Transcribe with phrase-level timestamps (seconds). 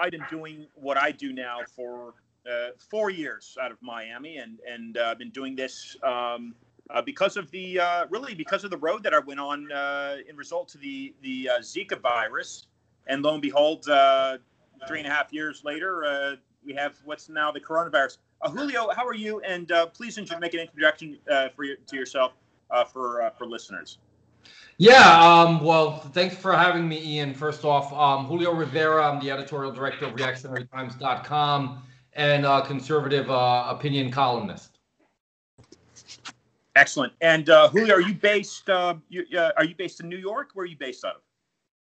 [0.00, 2.14] I've been doing what I do now for
[2.50, 6.54] uh, four years out of Miami, and and uh, I've been doing this um,
[6.88, 10.16] uh, because of the uh, really because of the road that I went on uh,
[10.28, 12.66] in result to the the uh, Zika virus,
[13.06, 17.60] and lo and behold, three and a half years later, we have what's now the
[17.60, 18.18] coronavirus.
[18.46, 19.40] Julio, how are you?
[19.40, 21.18] And please make an introduction
[21.54, 22.32] for you, to yourself
[22.90, 23.98] for for listeners.
[24.78, 27.34] Yeah, um, well, thanks for having me, Ian.
[27.34, 31.82] First off, um, Julio Rivera, I'm the editorial director of ReactionaryTimes.com
[32.14, 34.78] and a conservative uh, opinion columnist.
[36.76, 37.12] Excellent.
[37.20, 38.70] And uh, Julio, are you based?
[38.70, 40.50] Uh, you, uh, are you based in New York?
[40.54, 41.22] Where are you based out of?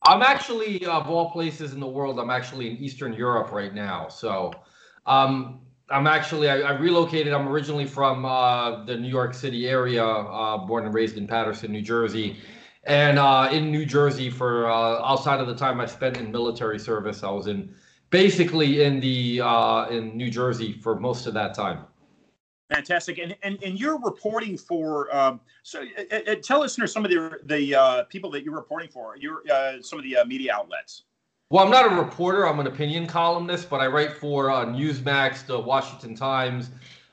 [0.03, 4.07] I'm actually, of all places in the world, I'm actually in Eastern Europe right now.
[4.07, 4.51] So,
[5.05, 5.59] um,
[5.91, 7.33] I'm actually I, I, relocated.
[7.33, 11.71] I'm originally from uh, the New York City area, uh, born and raised in Paterson,
[11.71, 12.37] New Jersey
[12.83, 16.79] and uh, in New Jersey for uh, outside of the time I spent in military
[16.79, 17.73] service, I was in
[18.09, 21.85] basically in the uh, in New Jersey for most of that time.
[22.69, 25.15] Fantastic, and and, and you're reporting for.
[25.15, 29.15] Um, so uh, tell listeners some of the the people that you're reporting for.
[29.17, 29.43] You're
[29.81, 31.03] some of the media outlets.
[31.51, 32.47] Well, I'm not a reporter.
[32.47, 36.69] I'm an opinion columnist, but I write for Newsmax, the Washington Times,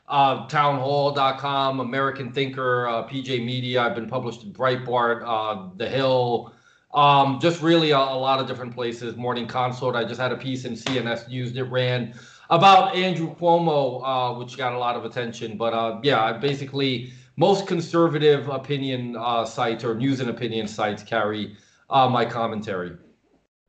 [0.06, 3.83] uh, townhall.com, American Thinker, uh, PJ Media.
[3.83, 6.53] I've been published in Breitbart, uh, The Hill,
[6.95, 9.17] um, just really a, a, lot of different places.
[9.17, 9.97] Morning Consult.
[9.97, 12.14] I just had a piece in CNS News that ran
[12.48, 15.56] about Andrew Cuomo, uh, which got a lot of attention.
[15.56, 21.56] But uh, yeah, basically most conservative opinion uh, sites or news and opinion sites carry
[21.91, 22.97] my commentary.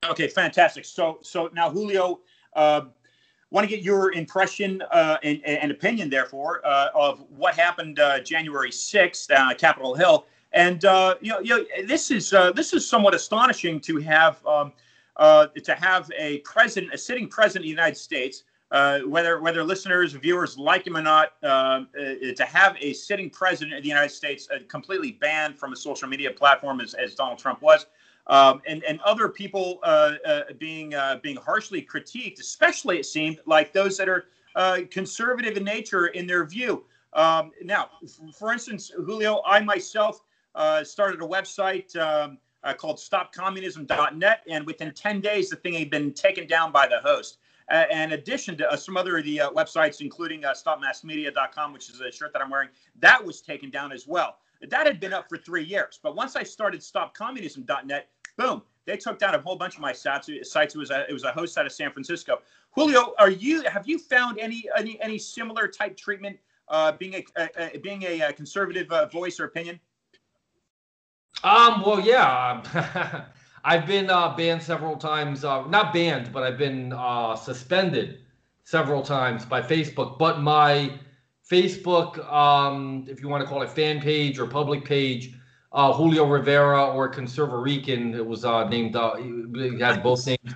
[0.07, 0.85] Okay, fantastic.
[0.85, 2.21] So so now Julio
[3.51, 8.19] want to get your impression uh, and, and, opinion, therefore, uh, of what happened uh,
[8.19, 10.25] January 6th uh, Capitol Hill.
[10.51, 14.43] And uh, you know, you know, this is uh, this is somewhat astonishing to have
[14.47, 14.73] um,
[15.19, 18.45] to have a president, a sitting president of the United States,
[19.05, 23.89] whether whether listeners, viewers like him or not, to have a sitting president of the
[23.89, 27.85] United States completely banned from a social media platform as, as Donald Trump was
[28.29, 33.39] um, and and other people uh, uh, being uh, being harshly critiqued, especially it seemed
[33.45, 34.25] like those that are
[34.55, 36.85] uh, conservative in nature in their view.
[37.13, 37.89] Um, now,
[38.37, 40.21] for instance, Julio, I myself
[40.53, 45.89] uh, started a website um, uh, called StopCommunism.net, and within 10 days, the thing had
[45.89, 47.37] been taken down by the host.
[47.71, 52.11] Uh, in addition to uh, some other of the websites, including StopMassMedia.com, which is a
[52.11, 52.69] shirt that I'm wearing,
[52.99, 54.37] that was taken down as well.
[54.67, 55.99] That had been up for three years.
[56.01, 60.29] But once I started StopCommunism.net, boom, they took down a whole bunch of my sites.
[60.29, 62.41] It was a it was a host out of San Francisco.
[62.71, 66.39] Julio, are you have you found any any any similar type treatment
[66.69, 69.79] uh, being a, a, a being a, conservative uh, voice or opinion?
[71.43, 71.83] Um.
[71.85, 73.25] Well, yeah.
[73.65, 75.43] I've been uh, banned several times.
[75.43, 78.19] Uh, not banned, but I've been uh, suspended
[78.63, 80.17] several times by Facebook.
[80.17, 80.97] But my
[81.51, 85.33] Facebook, um, if you want to call it fan page or public page,
[85.71, 88.15] uh, Julio Rivera or Conservarican.
[88.15, 88.95] It was uh, named.
[88.95, 90.55] Uh, he had both names.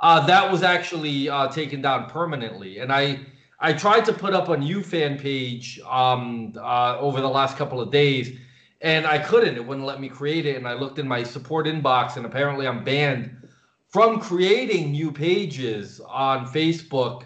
[0.00, 3.20] Uh, that was actually uh, taken down permanently, and I
[3.60, 7.80] I tried to put up a new fan page um, uh, over the last couple
[7.80, 8.36] of days,
[8.80, 9.56] and I couldn't.
[9.56, 12.66] It wouldn't let me create it, and I looked in my support inbox, and apparently
[12.66, 13.36] I'm banned
[13.88, 17.24] from creating new pages on Facebook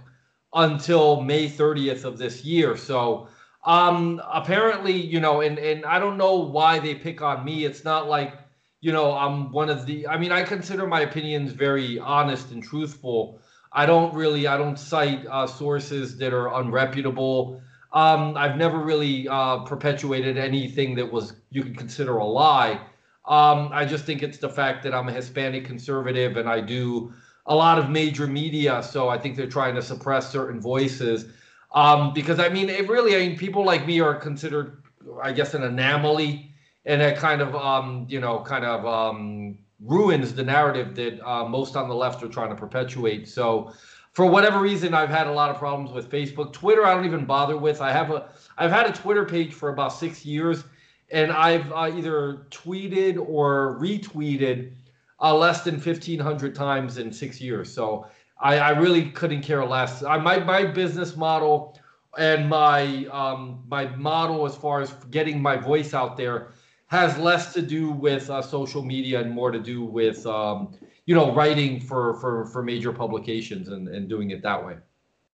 [0.53, 2.77] until May 30th of this year.
[2.77, 3.29] So
[3.66, 7.65] um, apparently, you know, and and I don't know why they pick on me.
[7.65, 8.38] It's not like,
[8.81, 10.06] you know, I'm one of the.
[10.06, 13.41] I mean, I consider my opinions very honest and truthful.
[13.72, 17.60] I don't really, I don't cite uh, sources that are unreputable.
[17.93, 22.81] Um, I've never really uh, perpetuated anything that was you could consider a lie.
[23.25, 27.12] Um, I just think it's the fact that I'm a Hispanic conservative and I do
[27.47, 31.26] a lot of major media, so I think they're trying to suppress certain voices.
[31.72, 34.82] Um, because I mean, it really, I mean, people like me are considered,
[35.22, 36.53] I guess, an anomaly,
[36.84, 41.44] and it kind of, um, you know, kind of um, ruins the narrative that uh,
[41.47, 43.28] most on the left are trying to perpetuate.
[43.28, 43.72] So,
[44.12, 46.52] for whatever reason, I've had a lot of problems with Facebook.
[46.55, 47.82] Twitter, I don't even bother with.
[47.82, 50.64] I have a, I've had a Twitter page for about six years,
[51.11, 54.73] and I've uh, either tweeted or retweeted
[55.20, 57.73] uh, less than 1,500 times in six years.
[57.73, 58.06] So
[58.38, 60.03] I, I really couldn't care less.
[60.03, 61.79] I, my my business model
[62.19, 66.53] and my um, my model as far as getting my voice out there
[66.88, 70.75] has less to do with uh, social media and more to do with um,
[71.06, 74.77] you know writing for for for major publications and, and doing it that way.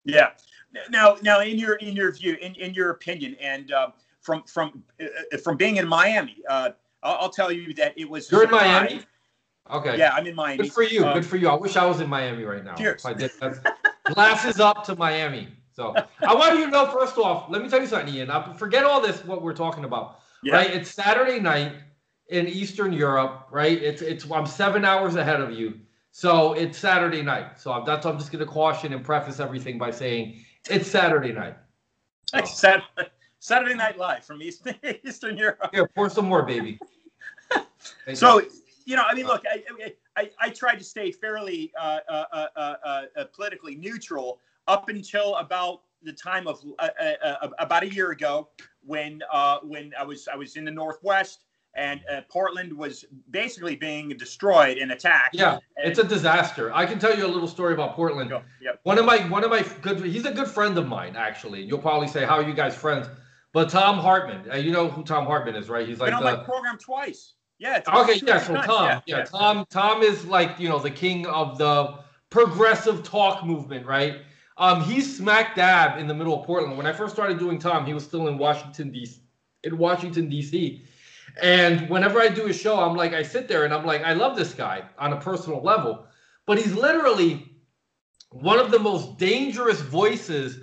[0.04, 0.30] Yeah.
[0.90, 3.90] Now now in your in your view in, in your opinion and uh,
[4.20, 6.70] from from uh, from being in Miami, uh,
[7.02, 9.02] I'll, I'll, tell you that it was you're in Miami.
[9.70, 9.98] Okay.
[9.98, 10.64] Yeah, I'm in Miami.
[10.64, 11.04] Good for you.
[11.04, 11.48] Um, Good for you.
[11.48, 12.74] I wish I was in Miami right now.
[12.74, 13.04] Cheers.
[13.04, 13.30] I did.
[14.04, 15.48] Glasses up to Miami.
[15.72, 15.94] So
[16.26, 17.50] I want you to know first off.
[17.50, 18.30] Let me tell you something, Ian.
[18.30, 19.24] I, forget all this.
[19.24, 20.20] What we're talking about.
[20.42, 20.54] Yeah.
[20.54, 20.70] Right.
[20.70, 21.74] It's Saturday night
[22.28, 23.48] in Eastern Europe.
[23.50, 23.80] Right.
[23.80, 24.30] It's it's.
[24.30, 25.74] I'm seven hours ahead of you.
[26.10, 27.60] So it's Saturday night.
[27.60, 28.06] So that's.
[28.06, 31.56] I'm just going to caution and preface everything by saying it's Saturday night.
[32.30, 34.74] So, Saturday, Saturday Night Live from Eastern
[35.04, 35.70] Eastern Europe.
[35.72, 36.78] Yeah, pour some more, baby.
[38.14, 38.42] So
[38.88, 38.96] you.
[38.96, 39.62] know, I mean, look, I
[40.16, 42.74] I, I, tried to stay fairly uh, uh, uh, uh,
[43.16, 48.48] uh, politically neutral up until about the time of uh, about a year ago
[48.84, 51.44] when uh, when I was I was in the Northwest
[51.74, 55.34] and uh, Portland was basically being destroyed and attacked.
[55.34, 56.72] yeah, it's a disaster.
[56.74, 58.30] I can tell you a little story about Portland.
[58.30, 58.42] Go.
[58.60, 58.80] Yep.
[58.82, 61.62] One of my one of my good he's a good friend of mine actually.
[61.62, 63.08] You'll probably say how are you guys friends?
[63.52, 65.88] But Thom Hartmann, uh, you know who Thom Hartmann is, right?
[65.88, 67.34] He's like Been on the my program twice.
[67.58, 67.82] Yeah.
[67.92, 68.66] Okay, yeah, so nice.
[68.66, 71.98] Tom, yeah, Tom Tom is like, you know, the king of the
[72.30, 74.22] progressive talk movement, right?
[74.56, 76.76] Um he's smack dab in the middle of Portland.
[76.76, 79.18] When I first started doing Tom, he was still in Washington DC
[79.64, 80.82] in Washington DC.
[81.42, 84.12] And whenever I do a show, I'm like I sit there and I'm like I
[84.12, 86.06] love this guy on a personal level,
[86.46, 87.48] but he's literally
[88.30, 90.60] one of the most dangerous voices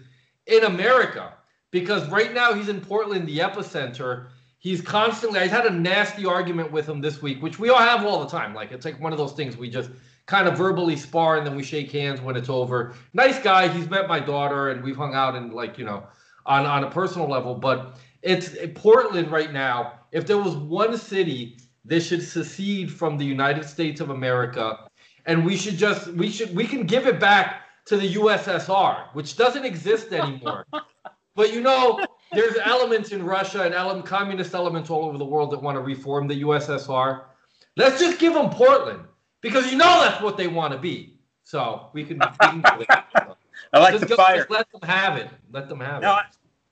[0.47, 1.33] in America
[1.71, 4.27] because right now he's in Portland, the epicenter.
[4.66, 8.04] He's constantly, I had a nasty argument with him this week, which we all have
[8.04, 8.56] all the time.
[8.56, 9.92] Like, it's like one of those things we just
[10.26, 12.96] kind of verbally spar and then we shake hands when it's over.
[13.14, 13.68] Nice guy.
[13.68, 16.08] He's met my daughter and we've hung out and, like, you know,
[16.48, 17.54] on, on a personal level.
[17.54, 20.00] But it's Portland right now.
[20.12, 24.88] If there was one city that should secede from the United States of America,
[25.28, 29.38] and we should just, we should, we can give it back to the USSR, which
[29.38, 30.66] doesn't exist anymore.
[31.36, 32.00] but you know,
[32.36, 35.82] there's elements in Russia and element, communist elements all over the world that want to
[35.82, 37.24] reform the USSR.
[37.78, 39.02] Let's just give them Portland
[39.42, 41.20] because you know that's what they want to be.
[41.44, 42.20] So we can.
[42.20, 42.88] We can do it.
[43.16, 43.36] So
[43.74, 44.38] I like just the go- fire.
[44.38, 45.30] just let them have it.
[45.52, 46.24] Let them have No, it.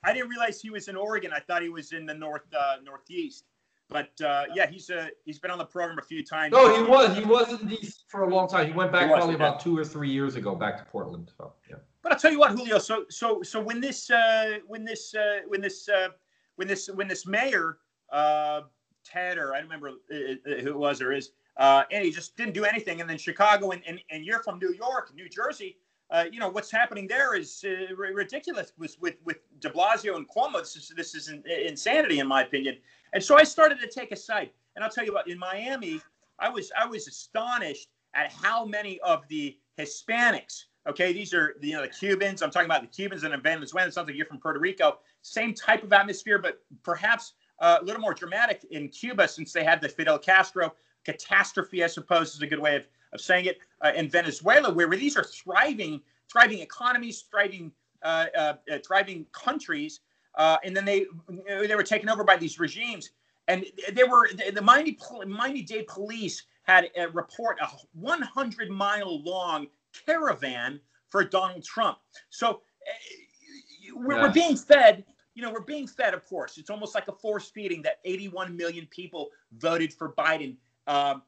[0.04, 1.32] I, I didn't realize he was in Oregon.
[1.34, 3.46] I thought he was in the north uh, northeast.
[3.90, 6.54] But uh, yeah, he's uh, he's been on the program a few times.
[6.54, 7.16] No, he was.
[7.18, 8.68] He was in DC for a long time.
[8.68, 11.32] He went back He probably about two or three years ago back to Portland.
[11.38, 11.76] So yeah.
[12.04, 12.78] But I'll tell you what, Julio.
[12.80, 16.10] So so so when this uh, when this uh, when this uh,
[16.58, 17.80] when this when this mayor
[18.12, 18.62] uh,
[19.04, 22.12] Ted or I don't remember uh, uh, who it was or is uh, and he
[22.12, 23.00] just didn't do anything.
[23.00, 25.78] And then Chicago and and, and you're from New York, New Jersey.
[26.12, 30.28] Uh, you know what's happening there is uh, ridiculous with with with De Blasio and
[30.28, 30.60] Cuomo.
[30.60, 32.78] This is this is in, insanity in my opinion.
[33.14, 34.50] And so I started to take a side.
[34.76, 36.02] And I'll tell you what, in Miami,
[36.40, 40.66] I was I was astonished at how many of the Hispanics.
[40.86, 42.42] Okay, these are you know the Cubans.
[42.42, 43.88] I'm talking about the Cubans and Venezuela.
[43.88, 45.00] It sounds like you're from Puerto Rico.
[45.22, 49.64] Same type of atmosphere, but perhaps uh, a little more dramatic in Cuba since they
[49.64, 50.74] had the Fidel Castro
[51.06, 51.84] catastrophe.
[51.84, 53.60] I suppose is a good way of, of saying it.
[53.82, 56.02] Uh, in Venezuela, where, these are thriving,
[56.32, 57.72] thriving economies, thriving,
[58.02, 60.02] uh, uh, uh, thriving countries,
[60.38, 61.06] uh, and then they
[61.48, 63.12] they were taken over by these regimes,
[63.48, 69.22] and they were the, the Miami Miami Dade police had a report a 100 mile
[69.24, 69.68] long
[70.06, 70.80] caravan
[71.10, 71.98] for Donald Trump.
[72.30, 75.06] So uh, we're, we're being fed.
[75.36, 76.14] You know, we're being fed.
[76.14, 80.56] Of course, it's almost like a force feeding that 81 million people voted for Biden.
[80.88, 81.24] Um,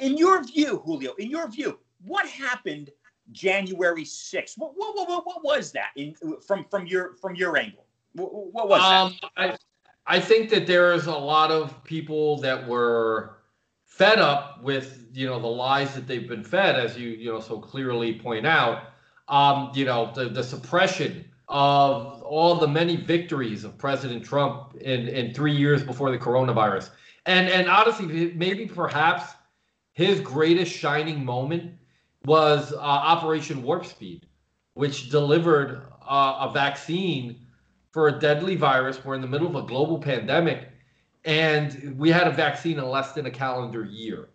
[0.00, 2.90] in your view, Julio, in your view, what happened
[3.32, 4.52] January 6th?
[4.56, 6.14] What, what, what, what was that in,
[6.46, 7.86] from from your from your angle?
[8.14, 8.94] What, what was that?
[8.94, 9.56] Um, I,
[10.06, 13.33] I think that there's a lot of people that were
[13.94, 17.40] fed up with you know the lies that they've been fed, as you you know
[17.40, 18.88] so clearly point out.
[19.28, 25.08] Um, you know the the suppression of all the many victories of President Trump in
[25.08, 26.90] in three years before the coronavirus,
[27.26, 29.32] and and honestly, maybe perhaps
[29.92, 31.72] his greatest shining moment
[32.24, 34.26] was uh, Operation Warp Speed,
[34.74, 37.46] which delivered uh, a vaccine
[37.92, 39.04] for a deadly virus.
[39.04, 40.68] We're in the middle of a global pandemic,
[41.24, 44.28] and we had a vaccine in less than a calendar year.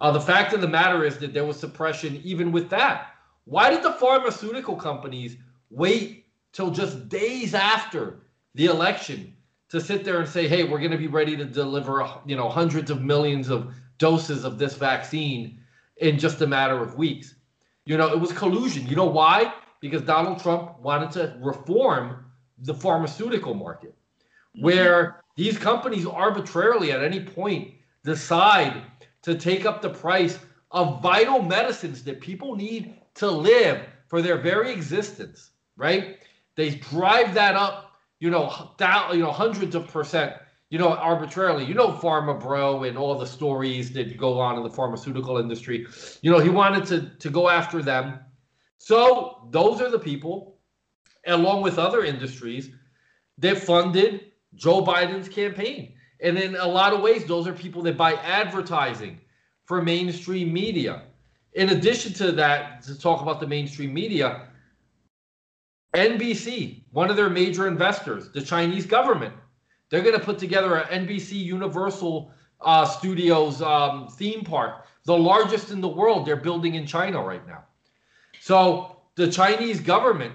[0.00, 3.08] Uh, the fact of the matter is that there was suppression even with that.
[3.44, 5.36] Why did the pharmaceutical companies
[5.70, 8.20] wait till just days after
[8.54, 9.34] the election
[9.68, 12.48] to sit there and say, "Hey, we're going to be ready to deliver, you know,
[12.48, 15.60] hundreds of millions of doses of this vaccine
[15.98, 17.34] in just a matter of weeks"?
[17.84, 18.86] You know, it was collusion.
[18.86, 19.52] You know why?
[19.80, 22.24] Because Donald Trump wanted to reform
[22.58, 23.94] the pharmaceutical market,
[24.60, 27.72] where these companies arbitrarily at any point
[28.04, 28.82] decide
[29.22, 30.38] to take up the price
[30.70, 36.18] of vital medicines that people need to live for their very existence, right?
[36.56, 40.34] They drive that up, you know, thou, you know, hundreds of percent,
[40.70, 41.64] you know, arbitrarily.
[41.64, 45.86] You know, Pharma Bro and all the stories that go on in the pharmaceutical industry.
[46.22, 48.20] You know, he wanted to to go after them.
[48.78, 50.58] So those are the people,
[51.26, 52.70] along with other industries,
[53.38, 55.94] that funded Joe Biden's campaign.
[56.20, 59.20] And in a lot of ways, those are people that buy advertising
[59.64, 61.02] for mainstream media.
[61.54, 64.48] In addition to that, to talk about the mainstream media,
[65.94, 69.34] NBC, one of their major investors, the Chinese government,
[69.90, 72.32] they're going to put together an NBC Universal
[72.62, 76.24] uh, Studios um, theme park, the largest in the world.
[76.24, 77.64] They're building in China right now.
[78.40, 80.32] So the Chinese government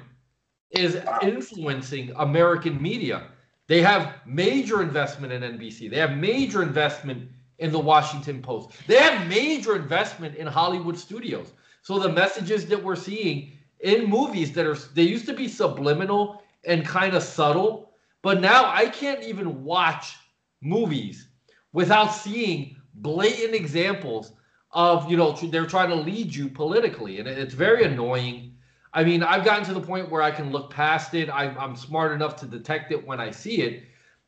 [0.72, 3.28] is influencing American media.
[3.68, 5.90] They have major investment in NBC.
[5.90, 8.72] They have major investment in the Washington Post.
[8.88, 11.52] They have major investment in Hollywood studios.
[11.82, 16.44] So the messages that we're seeing in movies that are they used to be subliminal
[16.66, 20.18] and kind of subtle, but now I can't even watch
[20.62, 21.28] movies
[21.74, 24.34] without seeing blatant examples
[24.72, 28.57] of, you know, they're trying to lead you politically and it's very annoying.
[28.98, 31.30] I mean, I've gotten to the point where I can look past it.
[31.30, 33.84] I, I'm smart enough to detect it when I see it.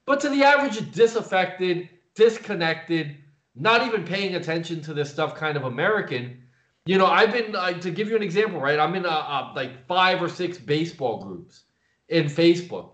[0.05, 3.17] But to the average disaffected, disconnected,
[3.55, 6.43] not even paying attention to this stuff kind of American,
[6.85, 8.77] you know, I've been uh, to give you an example, right?
[8.77, 11.63] I'm in a, a, like five or six baseball groups
[12.09, 12.91] in Facebook,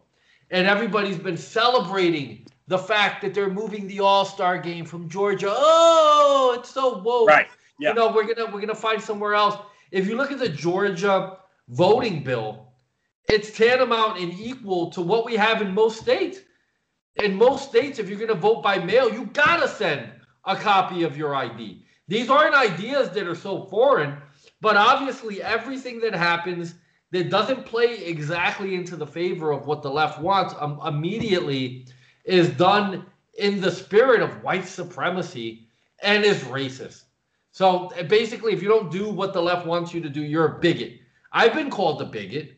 [0.51, 5.51] and everybody's been celebrating the fact that they're moving the All Star game from Georgia.
[5.51, 7.27] Oh, it's so woke.
[7.27, 7.47] Right.
[7.79, 7.89] Yeah.
[7.89, 9.57] You know, we're gonna we're gonna find somewhere else.
[9.91, 12.67] If you look at the Georgia voting bill,
[13.27, 16.39] it's tantamount and equal to what we have in most states.
[17.15, 20.11] In most states, if you're gonna vote by mail, you gotta send
[20.45, 21.83] a copy of your ID.
[22.07, 24.17] These aren't ideas that are so foreign,
[24.61, 26.75] but obviously everything that happens
[27.11, 31.87] that doesn't play exactly into the favor of what the left wants um, immediately
[32.25, 33.05] is done
[33.37, 35.67] in the spirit of white supremacy
[36.03, 37.03] and is racist.
[37.51, 40.59] So basically, if you don't do what the left wants you to do, you're a
[40.59, 40.99] bigot.
[41.35, 42.53] I've been called a bigot.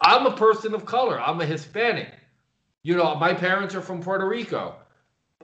[0.00, 1.20] I'm a person of color.
[1.20, 2.08] I'm a Hispanic.
[2.82, 4.76] You know, my parents are from Puerto Rico.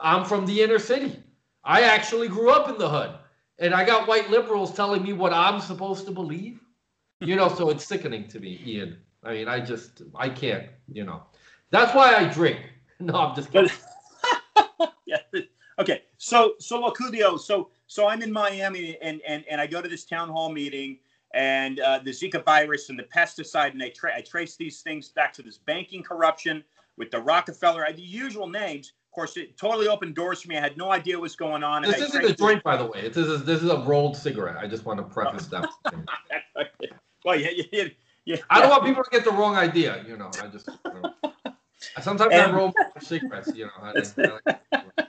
[0.01, 1.23] I'm from the inner city.
[1.65, 3.11] I actually grew up in the hood,
[3.59, 6.59] and I got white liberals telling me what I'm supposed to believe.
[7.21, 8.97] You know, so it's sickening to me, Ian.
[9.23, 10.67] I mean, I just I can't.
[10.91, 11.25] You know,
[11.71, 12.59] that's why I drink.
[12.99, 13.71] No, I'm just kidding.
[15.05, 15.19] yeah.
[15.79, 16.05] Okay.
[16.17, 17.37] So so Julio.
[17.37, 21.01] So so I'm in Miami, and and and I go to this town hall meeting,
[21.35, 25.09] and uh, the Zika virus and the pesticide, and I, tra- I trace these things
[25.11, 26.65] back to this banking corruption
[26.97, 30.57] with the Rockefeller, the usual names Of course, it totally opened doors for me.
[30.57, 31.83] I had no idea what was going on.
[31.83, 33.09] This isn't a joint, by the way.
[33.09, 34.57] This is this is a rolled cigarette.
[34.57, 35.69] I just want to preface that.
[37.25, 37.85] well, yeah, yeah,
[38.25, 38.37] yeah.
[38.51, 40.05] I don't want people to get the wrong idea.
[40.09, 40.69] You know, I just.
[40.69, 41.15] You know,
[42.01, 43.51] sometimes and, I roll cigarettes.
[43.55, 43.73] You know.
[43.83, 43.93] I,
[44.99, 45.07] I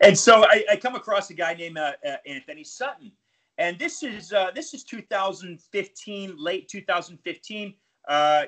[0.00, 3.12] and so I, I, come across a guy named uh, uh, Antony Sutton,
[3.58, 7.74] and this is uh, this is 2015, late 2015,
[8.08, 8.44] uh,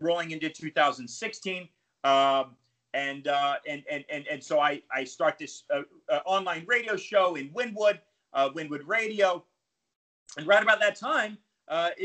[0.00, 1.68] rolling into 2016.
[2.04, 2.56] Um,
[2.94, 6.96] and uh, and, and and and so I I start this uh, uh, online radio
[6.96, 7.98] show in Wynwood,
[8.32, 9.44] uh, Wynwood Radio,
[10.38, 11.36] and right about that time,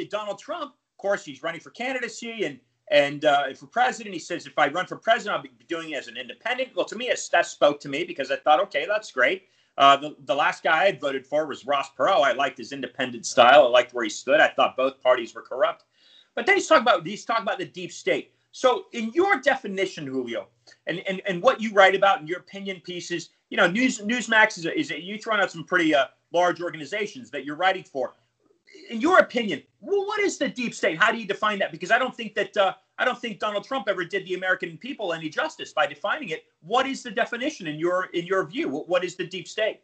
[0.10, 3.22] Donald Trump, of course, he's running for candidacy and and
[3.58, 4.14] for president.
[4.14, 6.72] He says if I run for president, I'll be doing it as an independent.
[6.76, 9.44] Well, to me, that spoke to me because I thought, okay, that's great.
[9.78, 12.22] The, the last guy I voted for was Ross Perot.
[12.22, 13.66] I liked his independent style.
[13.66, 14.40] I liked where he stood.
[14.40, 15.86] I thought both parties were corrupt.
[16.36, 18.34] But then he's talking about he's talking about the deep state.
[18.52, 20.48] So, in your definition, Julio,
[20.86, 24.58] and, and, and what you write about in your opinion pieces, you know, News Newsmax
[24.58, 27.84] is, a, is a, you throwing out some pretty uh, large organizations that you're writing
[27.84, 28.14] for.
[28.90, 30.98] In your opinion, well, what is the deep state?
[30.98, 31.72] How do you define that?
[31.72, 34.78] Because I don't think that uh, I don't think Donald Trump ever did the American
[34.78, 36.46] people any justice by defining it.
[36.62, 38.70] What is the definition in your in your view?
[38.70, 39.82] What is the deep state?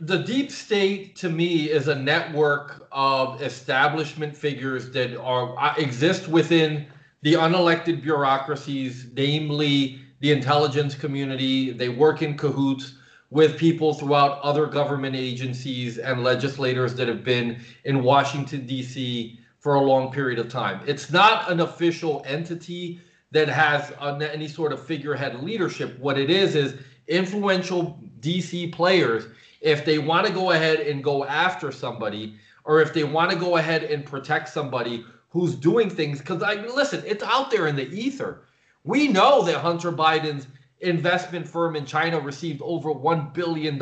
[0.00, 6.26] the deep state to me is a network of establishment figures that are uh, exist
[6.26, 6.86] within
[7.22, 11.70] the unelected bureaucracies, namely the intelligence community.
[11.72, 12.94] They work in cahoots
[13.28, 19.38] with people throughout other government agencies and legislators that have been in Washington, D.C.
[19.60, 20.80] for a long period of time.
[20.86, 23.00] It's not an official entity
[23.30, 25.96] that has any sort of figurehead leadership.
[26.00, 26.74] What it is is
[27.06, 29.26] influential DC players.
[29.60, 33.36] If they want to go ahead and go after somebody, or if they want to
[33.36, 37.76] go ahead and protect somebody who's doing things because I listen, it's out there in
[37.76, 38.42] the ether.
[38.82, 40.46] We know that Hunter Biden's
[40.80, 43.78] investment firm in China received over $1 billion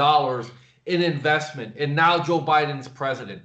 [0.86, 3.42] in investment, and now Joe Biden's president.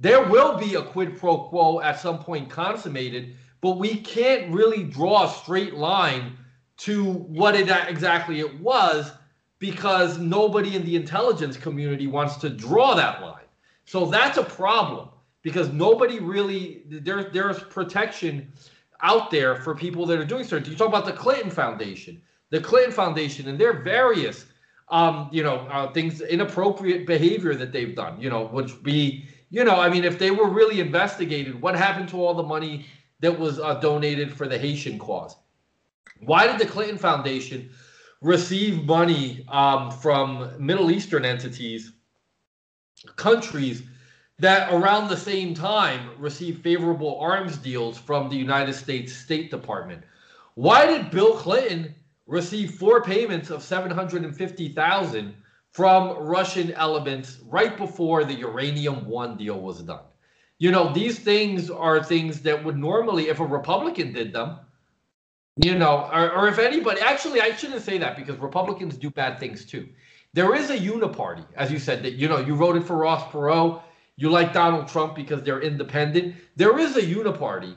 [0.00, 4.82] There will be a quid pro quo at some point consummated, but we can't really
[4.82, 6.38] draw a straight line
[6.78, 9.12] to what it exactly it was
[9.58, 13.44] because nobody in the intelligence community wants to draw that line.
[13.84, 15.10] So that's a problem
[15.42, 18.50] because nobody really there there's protection
[19.02, 20.70] out there for people that are doing certain.
[20.72, 24.46] You talk about the Clinton Foundation, the Clinton Foundation, and their various
[24.88, 28.18] um, you know uh, things inappropriate behavior that they've done.
[28.18, 32.08] You know, which be you know, I mean, if they were really investigated, what happened
[32.10, 32.86] to all the money
[33.18, 35.36] that was uh, donated for the Haitian cause?
[36.20, 37.70] Why did the Clinton Foundation
[38.22, 41.92] receive money um, from Middle Eastern entities,
[43.16, 43.82] countries
[44.38, 50.02] that around the same time received favorable arms deals from the United States State Department?
[50.54, 51.94] Why did Bill Clinton
[52.26, 55.34] receive four payments of 750,000
[55.72, 60.02] from Russian elements right before the uranium one deal was done.
[60.58, 64.58] You know, these things are things that would normally, if a Republican did them,
[65.62, 69.38] you know, or, or if anybody, actually, I shouldn't say that because Republicans do bad
[69.38, 69.88] things too.
[70.32, 73.82] There is a uniparty, as you said, that, you know, you voted for Ross Perot,
[74.16, 76.34] you like Donald Trump because they're independent.
[76.56, 77.74] There is a uniparty,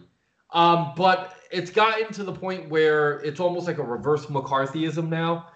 [0.52, 5.48] um, but it's gotten to the point where it's almost like a reverse McCarthyism now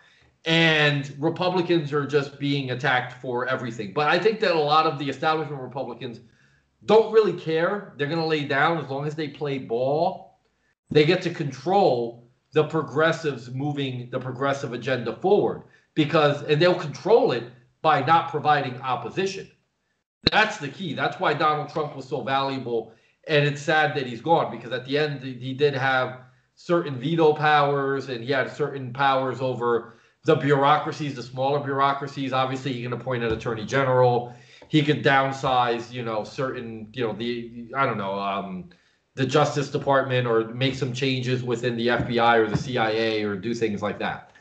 [0.45, 3.93] and Republicans are just being attacked for everything.
[3.93, 6.19] But I think that a lot of the establishment Republicans
[6.85, 7.93] don't really care.
[7.97, 10.39] They're going to lay down as long as they play ball.
[10.89, 15.63] They get to control the progressives moving the progressive agenda forward
[15.95, 17.43] because, and they'll control it
[17.81, 19.49] by not providing opposition.
[20.31, 20.93] That's the key.
[20.93, 22.93] That's why Donald Trump was so valuable.
[23.27, 26.21] And it's sad that he's gone because at the end, he did have
[26.55, 29.96] certain veto powers and he had certain powers over
[30.27, 32.33] the bureaucracies, the smaller bureaucracies.
[32.33, 34.33] Obviously, he can appoint an attorney general.
[34.67, 38.69] He could downsize, you know, certain, you know, the I don't know, um,
[39.15, 43.53] the Justice Department, or make some changes within the FBI or the CIA, or do
[43.53, 44.31] things like that.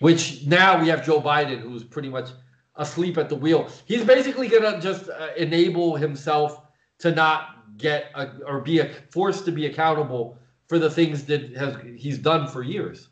[0.00, 2.30] Which now we have Joe Biden, who's pretty much
[2.74, 3.70] asleep at the wheel.
[3.84, 6.60] He's basically gonna just uh, enable himself
[6.98, 11.56] to not get a, or be a, forced to be accountable for the things that
[11.56, 13.10] has he's done for years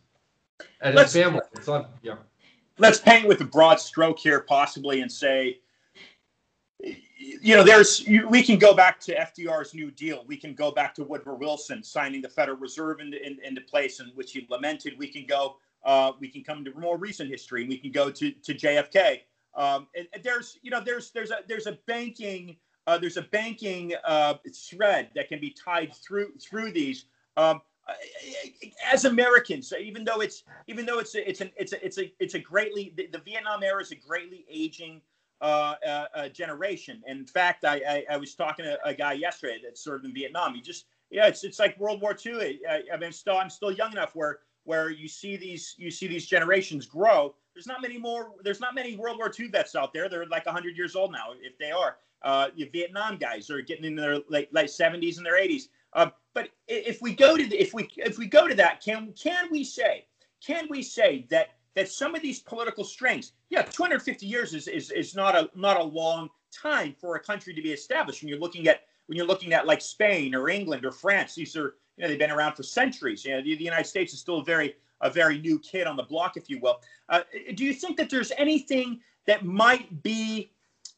[0.81, 1.41] and let's, family.
[1.55, 2.17] It's on, yeah.
[2.79, 5.61] Let's paint with a broad stroke here, possibly, and say,
[6.81, 10.25] you know, there's we can go back to FDR's New Deal.
[10.27, 14.01] We can go back to Woodrow Wilson signing the Federal Reserve into, in, into place,
[14.01, 14.99] in which he lamented.
[14.99, 15.57] We can go.
[15.85, 19.21] Uh, we can come to more recent history, and we can go to to JFK.
[19.55, 23.23] Um, and, and there's you know there's there's a there's a banking uh, there's a
[23.23, 27.07] banking uh, thread that can be tied through through these.
[27.37, 27.63] Um,
[28.91, 32.13] as Americans, even though it's even though it's a, it's an it's a it's a
[32.19, 35.01] it's a greatly the, the Vietnam era is a greatly aging
[35.41, 37.03] uh, uh, uh, generation.
[37.07, 40.55] In fact, I, I, I was talking to a guy yesterday that served in Vietnam.
[40.55, 42.61] He just yeah, it's it's like World War II.
[42.69, 46.07] I, I mean, still I'm still young enough where where you see these you see
[46.07, 47.35] these generations grow.
[47.55, 48.33] There's not many more.
[48.43, 50.09] There's not many World War II vets out there.
[50.09, 51.99] They're like 100 years old now, if they are.
[52.23, 55.69] Uh, Vietnam guys are getting in their late late 70s and their 80s.
[55.93, 59.13] Um, but if we go to the, if we if we go to that, can
[59.21, 60.07] can we say
[60.45, 64.91] can we say that that some of these political strengths, yeah, 250 years is is,
[64.91, 68.23] is not a not a long time for a country to be established.
[68.23, 71.57] When you're looking at when you're looking at like Spain or England or France, these
[71.57, 73.25] are you know they've been around for centuries.
[73.25, 75.97] You know, the, the United States is still a very a very new kid on
[75.97, 76.81] the block, if you will.
[77.09, 77.21] Uh,
[77.55, 80.51] do you think that there's anything that might be,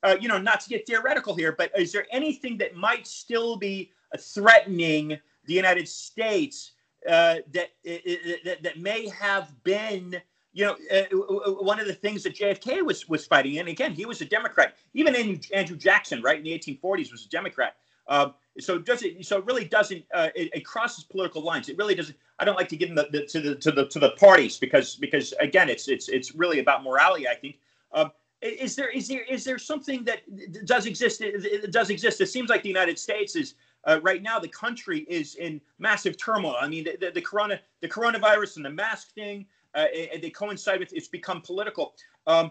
[0.02, 3.56] uh, you know, not to get theoretical here, but is there anything that might still
[3.56, 6.72] be threatening the United States
[7.08, 10.20] uh, that, that that may have been
[10.56, 14.06] you know, uh, one of the things that JFK was was fighting, and again, he
[14.06, 14.74] was a Democrat.
[14.94, 15.14] Even
[15.52, 17.76] Andrew Jackson, right in the 1840s, was a Democrat.
[18.08, 19.26] Um, so does it?
[19.26, 20.04] So it really doesn't.
[20.14, 21.68] Uh, it, it, crosses political lines.
[21.68, 22.16] It really doesn't.
[22.38, 24.96] I don't like to get into the, to the to the to the parties because
[24.96, 27.28] because again, it's it's it's really about morality.
[27.28, 27.58] I think.
[27.92, 30.22] Um, is there is there is there something that
[30.64, 31.22] does exist?
[31.70, 32.20] Does exist.
[32.22, 36.16] It seems like the United States is uh, right now, the country is in massive
[36.16, 36.56] turmoil.
[36.60, 39.86] I mean, the, the, the corona, the coronavirus, and the mask thing, uh,
[40.20, 40.92] they coincide with.
[40.92, 41.94] It's become political.
[42.26, 42.50] Um,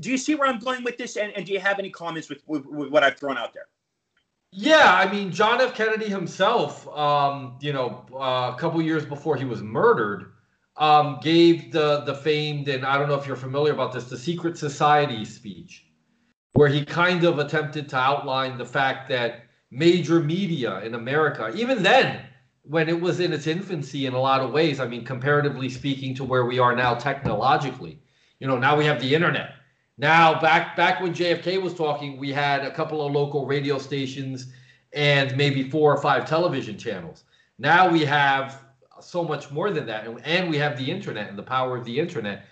[0.00, 1.16] do you see where I'm going with this?
[1.16, 3.66] And, and do you have any comments with, with, with, what I've thrown out there?
[4.52, 5.74] Yeah, I mean, John F.
[5.74, 10.32] Kennedy himself, um, you know, uh, a couple years before he was murdered,
[10.78, 14.16] um, gave the the famed and I don't know if you're familiar about this, the
[14.16, 15.86] Secret Society speech,
[16.52, 21.52] where he kind of attempted to outline the fact that major media in America.
[21.54, 22.22] Even then,
[22.62, 26.14] when it was in its infancy in a lot of ways, I mean, comparatively speaking
[26.16, 28.00] to where we are now technologically,
[28.40, 29.54] you know, now we have the internet.
[29.98, 34.52] Now, back back when JFK was talking, we had a couple of local radio stations
[34.92, 37.24] and maybe four or five television channels.
[37.58, 38.62] Now we have
[39.00, 41.84] so much more than that, and, and we have the internet and the power of
[41.84, 42.44] the internet,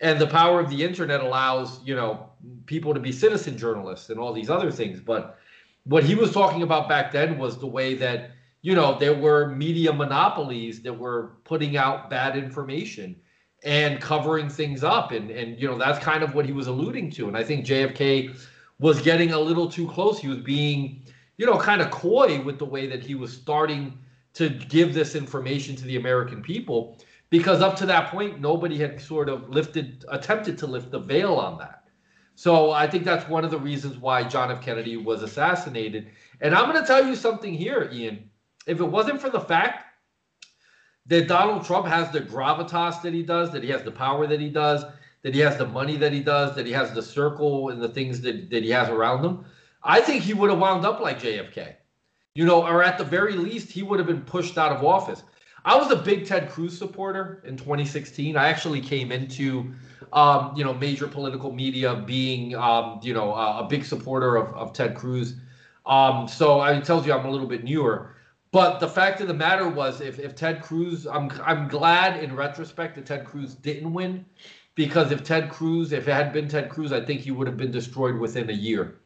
[0.00, 2.30] and the power of the internet allows you know
[2.66, 5.00] people to be citizen journalists and all these other things.
[5.00, 5.38] But
[5.84, 8.30] what he was talking about back then was the way that
[8.62, 13.16] you know there were media monopolies that were putting out bad information
[13.64, 15.12] and covering things up.
[15.12, 17.28] And and you know that's kind of what he was alluding to.
[17.28, 18.36] And i think jfk
[18.78, 20.18] was getting a little too close.
[20.18, 21.02] He was being
[21.36, 23.98] you know kind of coy with the way that he was starting
[24.34, 26.98] to give this information to the american people
[27.30, 31.34] because up to that point nobody had sort of lifted attempted to lift the veil
[31.34, 31.81] on that
[32.34, 36.08] so i think that's one of the reasons why john f kennedy was assassinated
[36.40, 38.28] and i'm going to tell you something here ian
[38.66, 39.86] if it wasn't for the fact
[41.06, 44.40] that Donald Trump has the gravitas that he does, that he has the power that
[44.40, 44.84] he does,
[45.22, 47.88] that he has the money that he does, that he has the circle and the
[47.88, 49.44] things that, that he has around him,
[49.82, 51.74] I think he would have wound up like JFK.
[52.34, 55.22] You know, or at the very least, he would have been pushed out of office.
[55.64, 58.36] I was a big Ted Cruz supporter in 2016.
[58.36, 59.72] I actually came into,
[60.12, 64.52] um, you know, major political media being, um, you know, a, a big supporter of,
[64.54, 65.36] of Ted Cruz.
[65.86, 68.14] Um, so it tells you I'm a little bit newer.
[68.50, 72.36] But the fact of the matter was, if, if Ted Cruz, I'm I'm glad in
[72.36, 74.26] retrospect that Ted Cruz didn't win,
[74.74, 77.56] because if Ted Cruz, if it had been Ted Cruz, I think he would have
[77.56, 78.96] been destroyed within a year.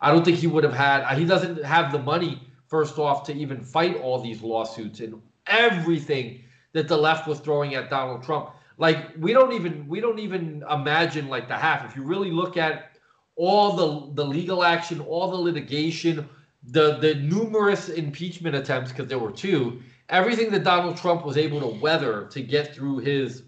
[0.00, 1.16] I don't think he would have had.
[1.16, 6.44] He doesn't have the money, first off, to even fight all these lawsuits and everything
[6.72, 8.50] that the left was throwing at Donald Trump.
[8.78, 11.84] Like we don't even we don't even imagine like the half.
[11.84, 12.92] If you really look at
[13.36, 16.28] all the the legal action, all the litigation,
[16.68, 21.60] the the numerous impeachment attempts because there were two everything that donald trump was able
[21.60, 23.44] to weather to get through his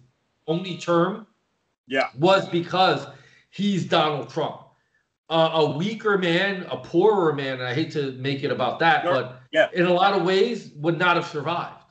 [0.47, 1.27] only term
[1.87, 3.07] yeah was because
[3.51, 4.63] he's donald trump
[5.31, 9.03] uh, a weaker man a poorer man and i hate to make it about that
[9.03, 9.13] sure.
[9.13, 9.69] but yeah.
[9.75, 11.83] in a lot of ways would not have survived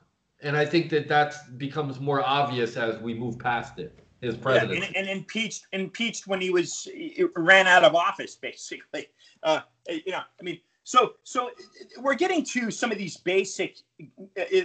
[0.44, 4.80] and i think that that becomes more obvious as we move past it his presidency.
[4.80, 6.88] Yeah, and, and, impeached impeached when he was
[7.36, 9.08] ran out of office basically
[9.44, 11.52] uh, you know i mean so, so
[12.00, 13.80] we're getting to some of these basic.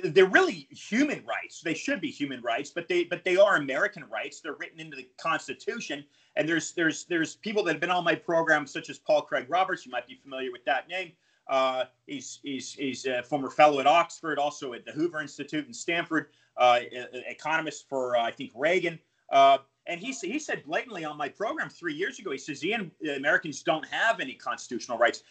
[0.04, 1.62] They're really human rights.
[1.62, 4.40] They should be human rights, but they but they are American rights.
[4.40, 6.04] They're written into the Constitution.
[6.36, 9.46] And there's there's there's people that have been on my program, such as Paul Craig
[9.48, 9.84] Roberts.
[9.84, 11.10] You might be familiar with that name.
[11.48, 15.74] Uh, he's he's he's a former fellow at Oxford, also at the Hoover Institute in
[15.74, 16.80] Stanford, uh,
[17.28, 18.98] economist for uh, I think Reagan.
[19.30, 22.92] Uh, and he, he said blatantly on my program three years ago, he says, Ian,
[23.16, 25.24] Americans don't have any constitutional rights.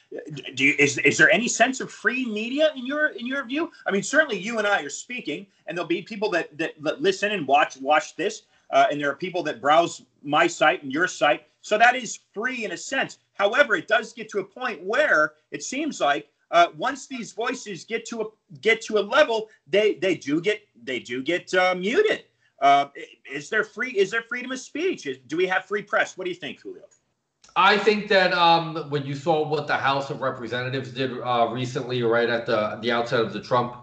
[0.56, 3.72] Do you, is, is there any sense of free media in your in your view?
[3.88, 7.02] I mean, certainly you and I are speaking, and there'll be people that, that, that
[7.02, 11.08] listen and watch watch this, and there are people that browse my site and your
[11.08, 11.48] site.
[11.62, 13.20] So that is free in a sense.
[13.34, 17.86] However, it does get to a point where it seems like uh, once these voices
[17.86, 18.26] get to a
[18.60, 22.26] get to a level, they they do get they do get uh, muted.
[22.62, 22.88] Uh,
[23.32, 23.92] is there free?
[23.92, 25.06] Is there freedom of speech?
[25.06, 26.18] Is, do we have free press?
[26.18, 26.84] What do you think, Julio?
[27.56, 32.04] I think that um, when you saw what the House of Representatives did uh, recently,
[32.04, 33.76] right at the the outset of the Trump,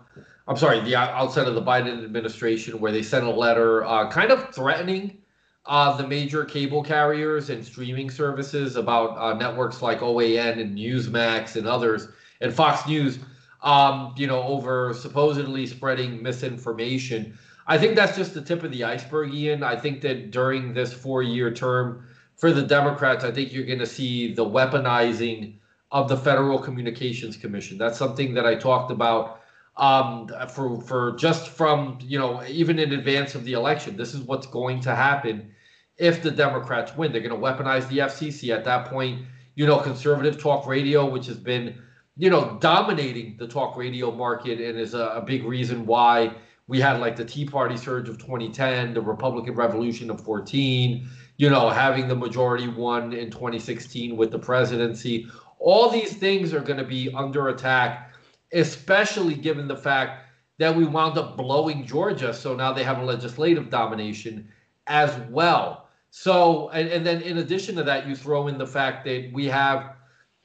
[0.46, 4.30] I'm sorry, the outset of the Biden administration, where they sent a letter, uh, kind
[4.30, 5.18] of threatening
[5.66, 11.56] uh, the major cable carriers and streaming services about uh, networks like OAN and Newsmax
[11.56, 12.08] and others,
[12.40, 13.18] and Fox News,
[13.62, 17.38] um, you know, over supposedly spreading misinformation.
[17.66, 19.62] I think that's just the tip of the iceberg, Ian.
[19.62, 23.78] I think that during this four year term for the Democrats, I think you're going
[23.80, 25.54] to see the weaponizing
[25.92, 27.76] of the Federal Communications Commission.
[27.76, 29.37] That's something that I talked about
[29.78, 33.96] um, for for just from you know even in advance of the election.
[33.96, 35.52] This is what's going to happen
[35.96, 37.12] if the Democrats win.
[37.12, 39.22] They're going to weaponize the FCC at that point.
[39.54, 41.78] You know, conservative talk radio, which has been
[42.16, 46.34] you know dominating the talk radio market and is a, a big reason why
[46.68, 51.48] we had like the Tea Party surge of 2010, the Republican Revolution of 14, you
[51.48, 55.26] know, having the majority won in 2016 with the presidency.
[55.58, 58.07] All these things are going to be under attack,
[58.52, 60.26] especially given the fact
[60.58, 62.34] that we wound up blowing Georgia.
[62.34, 64.48] So now they have a legislative domination
[64.86, 65.88] as well.
[66.10, 69.46] So, and, and then in addition to that, you throw in the fact that we
[69.46, 69.96] have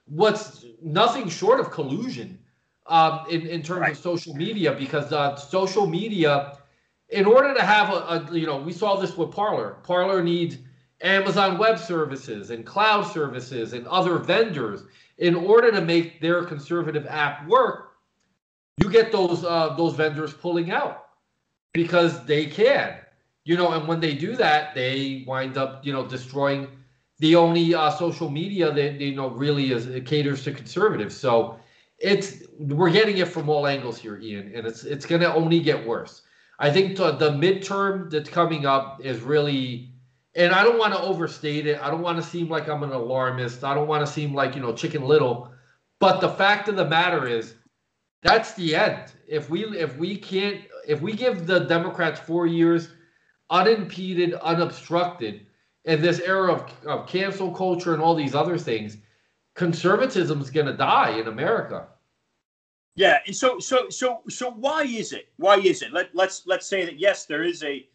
[0.05, 2.37] what's nothing short of collusion
[2.87, 3.91] um, in, in terms right.
[3.91, 6.57] of social media because uh, social media,
[7.09, 9.77] in order to have a, a, you know, we saw this with Parler.
[9.83, 10.57] Parler needs
[11.01, 14.83] Amazon Web Services and cloud services and other vendors
[15.17, 17.92] in order to make their conservative app work.
[18.77, 21.05] You get those uh, those vendors pulling out
[21.73, 22.95] because they can,
[23.45, 26.67] you know, and when they do that, they wind up, you know, destroying
[27.19, 31.15] the only uh, social media that you know really is caters to conservatives.
[31.15, 31.59] So
[31.99, 35.59] it's we're getting it from all angles here, Ian, and it's it's going to only
[35.59, 36.23] get worse.
[36.59, 39.91] I think the, the midterm that's coming up is really,
[40.35, 41.79] and I don't want to overstate it.
[41.81, 43.63] I don't want to seem like I'm an alarmist.
[43.63, 45.51] I don't want to seem like, you know, chicken little.
[45.99, 47.55] But the fact of the matter is,
[48.23, 49.11] that's the end.
[49.27, 52.89] If we if we can't if we give the Democrats four years
[53.49, 55.45] unimpeded, unobstructed,
[55.85, 58.97] in this era of, of cancel culture and all these other things,
[59.53, 61.87] conservatism is going to die in America.
[62.95, 65.29] Yeah, and so so so so why is it?
[65.37, 65.91] Why is it?
[65.91, 67.87] Let let's let's say that yes, there is a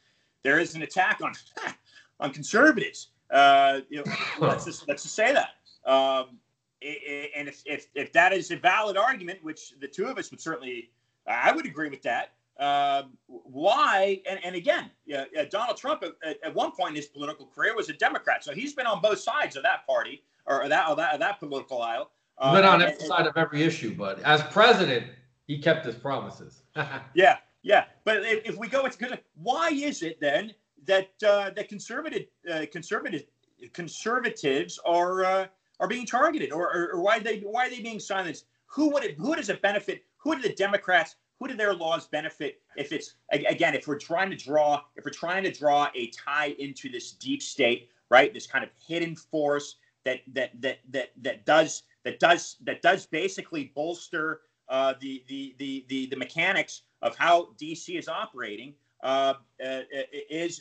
[0.42, 1.32] there is an attack on
[2.20, 3.08] on conservatives.
[3.30, 5.50] Uh, you know, let's just let's just say that.
[5.90, 6.38] Um,
[6.82, 10.40] and if, if if that is a valid argument, which the two of us would
[10.40, 10.90] certainly,
[11.26, 12.32] I would agree with that.
[12.58, 14.20] Uh, why?
[14.28, 17.88] And, and again, uh, Donald Trump at, at, one point in his political career was
[17.88, 21.14] a Democrat, so he's been on both sides of that party or that or that,
[21.14, 22.10] or that political aisle.
[22.42, 25.06] He's been on uh, every side of every issue, but as president,
[25.46, 26.62] he kept his promises.
[27.14, 27.84] yeah, yeah.
[28.04, 30.52] But if, if we go into why is it then
[30.86, 33.24] that uh, that conservative uh, conservative
[33.72, 35.46] conservatives are uh,
[35.80, 38.46] are being targeted, or, or, or why they why are they being silenced?
[38.66, 40.04] Who would it who does it benefit?
[40.18, 41.16] Who do the Democrats?
[41.38, 42.60] Who do their laws benefit?
[42.76, 46.54] If it's again, if we're trying to draw, if we're trying to draw a tie
[46.58, 48.32] into this deep state, right?
[48.34, 53.06] This kind of hidden force that that that that that does that does that does
[53.06, 58.74] basically bolster uh, the, the the the the mechanics of how DC is operating.
[59.02, 59.82] Uh, uh,
[60.28, 60.60] is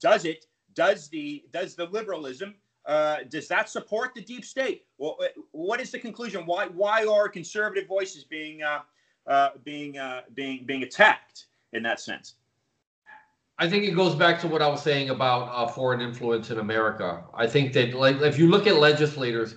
[0.00, 2.54] does it does the does the liberalism
[2.88, 4.86] uh, does that support the deep state?
[4.96, 6.46] Well, uh, what is the conclusion?
[6.46, 8.80] Why why are conservative voices being uh,
[9.26, 12.36] uh, being uh, being being attacked in that sense?
[13.58, 16.60] I think it goes back to what I was saying about uh, foreign influence in
[16.60, 17.24] America.
[17.34, 19.56] I think that like if you look at legislators,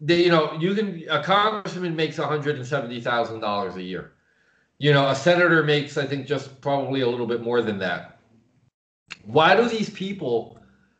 [0.00, 3.82] they you know you can a congressman makes one hundred and seventy thousand dollars a
[3.82, 4.12] year.
[4.78, 8.18] You know, a senator makes I think just probably a little bit more than that.
[9.24, 10.55] Why do these people?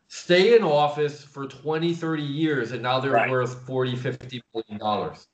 [0.07, 3.29] Stay in office for 20, 30 years and now they're right.
[3.29, 5.27] worth 40, 50 million dollars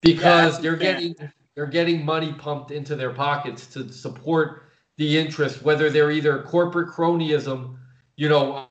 [0.00, 1.14] because yeah, they're getting
[1.54, 4.62] they're getting money pumped into their pockets to support
[4.96, 7.76] the interest, whether they're either corporate cronyism,
[8.16, 8.68] you know,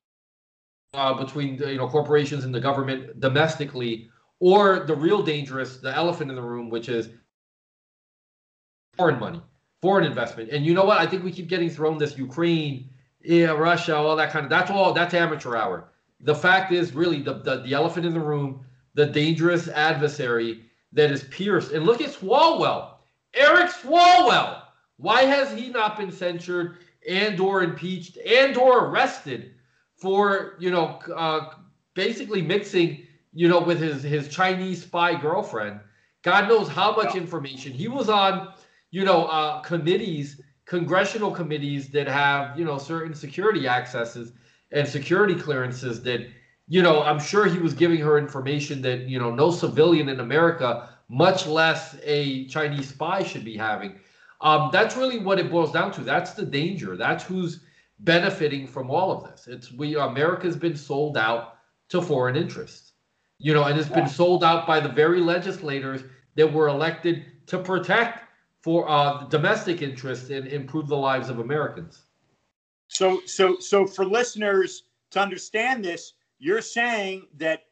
[0.93, 6.29] uh, between you know corporations and the government domestically, or the real dangerous, the elephant
[6.29, 7.09] in the room, which is
[8.95, 9.41] foreign money,
[9.81, 10.49] foreign investment.
[10.49, 10.99] And you know what?
[10.99, 12.89] I think we keep getting thrown this Ukraine
[13.27, 15.89] yeah, Russia, all that kind of that's all that's amateur hour.
[16.21, 20.63] The fact is really the, the, the elephant in the room, the dangerous adversary
[20.93, 21.73] that is pierced.
[21.73, 22.91] And look at Swalwell,
[23.33, 24.61] Eric Swalwell.
[24.95, 29.51] Why has he not been censured and or impeached and or arrested
[29.95, 31.49] for you know uh,
[31.95, 35.81] basically mixing you know with his his Chinese spy girlfriend?
[36.21, 38.53] God knows how much information he was on
[38.91, 44.33] you know uh, committees congressional committees that have you know certain security accesses
[44.71, 46.27] and security clearances that
[46.67, 50.19] you know i'm sure he was giving her information that you know no civilian in
[50.19, 53.99] america much less a chinese spy should be having.
[54.41, 56.01] Um, that's really what it boils down to.
[56.01, 56.95] That's the danger.
[56.95, 57.61] That's who's
[58.01, 59.47] benefiting from all of this.
[59.47, 61.55] It's we america's been sold out
[61.89, 62.91] to foreign interests
[63.39, 66.03] you know and it's been sold out by the very legislators
[66.35, 68.26] that were elected to protect
[68.63, 72.01] for uh, domestic interests and improve the lives of Americans.
[72.89, 77.65] So, so, so for listeners to understand this, you're saying that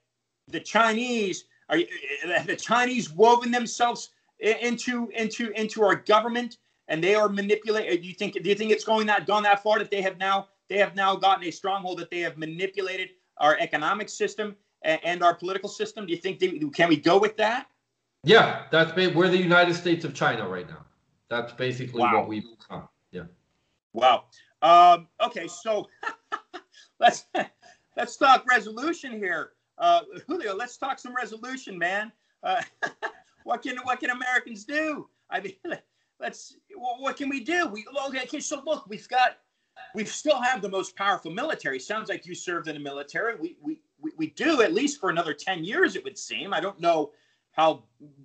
[0.48, 1.86] the Chinese are eh,
[2.26, 7.92] eh, the Chinese woven themselves into into into our government and they are manipulating.
[7.92, 10.02] Eh, do you think do you think it's going that gone that far that they
[10.02, 14.56] have now they have now gotten a stronghold that they have manipulated our economic system
[14.84, 16.06] and, and our political system?
[16.06, 17.68] Do you think they, can we go with that?
[18.26, 20.84] Yeah, that's we're the United States of China right now.
[21.30, 22.16] That's basically wow.
[22.16, 22.90] what we've become.
[23.12, 23.24] Yeah.
[23.94, 24.26] Wow.
[24.64, 25.88] Um, okay, so
[27.00, 27.26] let's
[27.98, 29.52] let's talk resolution here.
[29.78, 32.12] Uh, Julio, let's talk some resolution, man.
[32.42, 32.62] Uh,
[33.44, 35.08] what can what can Americans do?
[35.30, 35.78] I mean,
[36.20, 37.68] let's what can we do?
[37.68, 38.40] We okay.
[38.40, 39.38] So look, we've got
[39.94, 41.80] we still have the most powerful military.
[41.80, 43.36] Sounds like you served in the military.
[43.36, 45.96] We we we, we do at least for another ten years.
[45.96, 46.56] It would seem.
[46.56, 47.12] I don't know
[47.56, 47.84] how.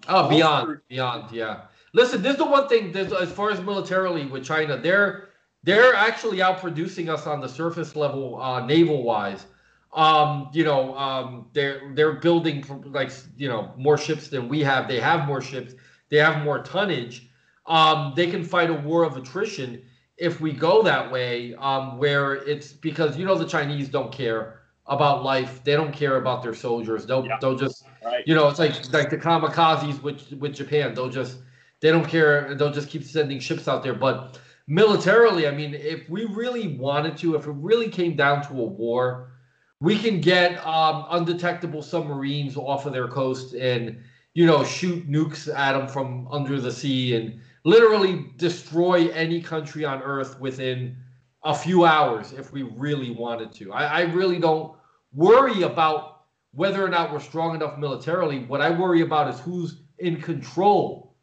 [0.09, 1.63] Oh, beyond beyond, yeah.
[1.93, 2.95] Listen, this is the one thing.
[2.97, 5.29] As far as militarily with China, they're
[5.63, 9.47] they're actually outproducing us on the surface level, uh, naval wise.
[9.93, 14.89] Um, you know, um, they're they're building like you know more ships than we have.
[14.89, 15.75] They have more ships.
[16.09, 17.29] They have more tonnage.
[17.67, 19.83] Um, they can fight a war of attrition
[20.17, 21.55] if we go that way.
[21.55, 25.63] Um, where it's because you know the Chinese don't care about life.
[25.65, 27.07] They don't care about their soldiers.
[27.07, 27.39] They'll yeah.
[27.41, 28.27] they'll just right.
[28.27, 30.95] you know it's like like the kamikazes with with Japan.
[30.95, 31.39] They'll just
[31.81, 32.55] they don't care.
[32.55, 33.95] They'll just keep sending ships out there.
[33.95, 38.53] But militarily, I mean, if we really wanted to, if it really came down to
[38.53, 39.33] a war,
[39.81, 43.99] we can get um, undetectable submarines off of their coast and
[44.35, 49.85] you know shoot nukes at them from under the sea and literally destroy any country
[49.85, 50.97] on earth within
[51.45, 53.73] a few hours if we really wanted to.
[53.73, 54.77] I, I really don't
[55.15, 56.20] worry about
[56.53, 58.45] whether or not we're strong enough militarily.
[58.45, 61.15] What I worry about is who's in control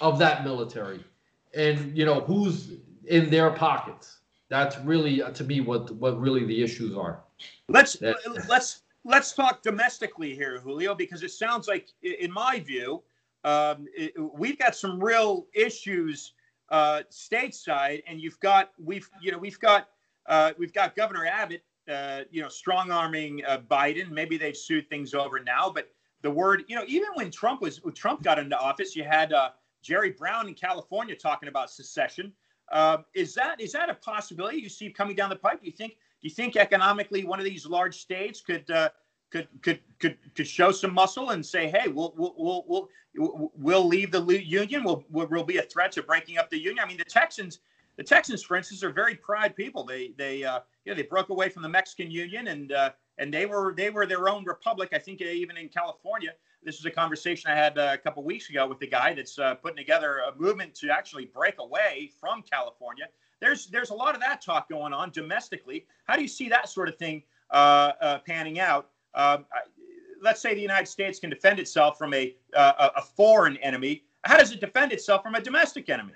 [0.00, 1.04] of that military
[1.54, 2.72] and you know who's
[3.06, 4.18] in their pockets.
[4.48, 7.24] That's really uh, to me what what really the issues are.
[7.68, 8.16] Let's that,
[8.48, 13.02] let's let's talk domestically here, Julio, because it sounds like, in my view,
[13.44, 16.34] um, it, we've got some real issues
[16.68, 19.88] uh, stateside, and you've got we've you know we've got
[20.26, 24.10] uh, we've got Governor Abbott, uh, you know, strong arming uh, Biden.
[24.10, 25.88] Maybe they've sued things over now, but
[26.22, 29.32] the word, you know, even when Trump was when Trump got into office, you had
[29.32, 29.50] uh,
[29.82, 32.32] Jerry Brown in California talking about secession.
[32.70, 35.60] Uh, is that is that a possibility you see coming down the pipe?
[35.60, 38.90] Do you think do you think economically one of these large states could uh,
[39.30, 43.86] could could could could show some muscle and say, hey, we'll we'll we'll we'll, we'll
[43.86, 44.84] leave the union.
[44.84, 46.84] We'll, we'll be a threat to breaking up the union.
[46.84, 47.58] I mean, the Texans,
[47.96, 49.84] the Texans, for instance, are very proud people.
[49.84, 53.32] They they uh, you know they broke away from the Mexican Union and uh, and
[53.32, 54.90] they were they were their own republic.
[54.92, 56.30] I think even in California.
[56.64, 59.36] This is a conversation I had uh, a couple weeks ago with the guy that's
[59.36, 63.06] uh, putting together a movement to actually break away from California.
[63.40, 65.86] There's there's a lot of that talk going on domestically.
[66.04, 68.90] How do you see that sort of thing uh, uh, panning out?
[69.14, 69.44] Um,
[70.20, 74.04] let's say the United States can defend itself from a, a foreign enemy.
[74.22, 76.12] How does it defend itself from a domestic enemy?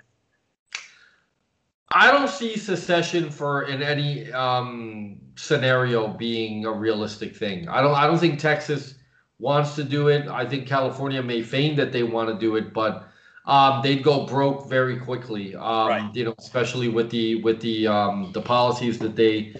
[1.91, 7.69] I don't see secession for in any um, scenario being a realistic thing.
[7.69, 7.95] I don't.
[7.95, 8.95] I don't think Texas
[9.39, 10.27] wants to do it.
[10.27, 13.07] I think California may feign that they want to do it, but
[13.45, 15.55] um, they'd go broke very quickly.
[15.55, 16.09] Um, right.
[16.15, 19.55] You know, especially with the with the um, the policies that they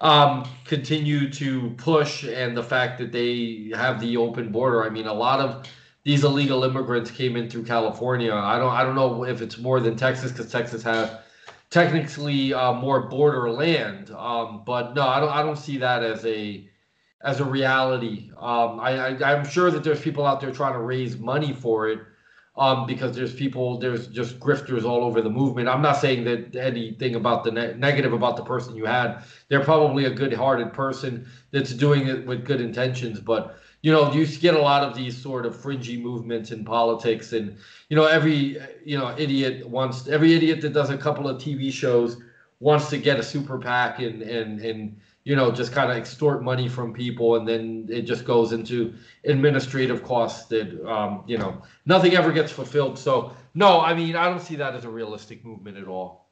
[0.00, 4.84] um, continue to push and the fact that they have the open border.
[4.84, 5.66] I mean, a lot of
[6.04, 8.32] these illegal immigrants came in through California.
[8.32, 11.10] I don't I don't know if it's more than Texas because Texas has
[11.74, 14.12] technically uh, more borderland.
[14.12, 16.68] Um, but no, I don't I don't see that as a
[17.20, 18.30] as a reality.
[18.36, 21.88] Um, I, I I'm sure that there's people out there trying to raise money for
[21.88, 21.98] it
[22.56, 25.68] um, because there's people, there's just grifters all over the movement.
[25.68, 29.24] I'm not saying that anything about the ne- negative about the person you had.
[29.48, 34.26] They're probably a good-hearted person that's doing it with good intentions, but you know, you
[34.26, 37.54] get a lot of these sort of fringy movements in politics, and
[37.90, 41.70] you know, every you know idiot wants every idiot that does a couple of TV
[41.70, 42.16] shows
[42.60, 46.42] wants to get a super PAC and and and you know, just kind of extort
[46.42, 48.94] money from people, and then it just goes into
[49.26, 52.98] administrative costs that, um, you know, nothing ever gets fulfilled.
[52.98, 56.30] So, no, I mean, I don't see that as a realistic movement at all.